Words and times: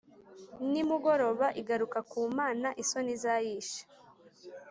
Nimugoroba 0.71 1.47
igaruka 1.61 1.99
ku 2.09 2.19
Mana 2.37 2.67
isoni 2.83 3.13
zayishe, 3.23 3.81